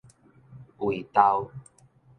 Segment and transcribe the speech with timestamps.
[0.79, 1.51] 胃豆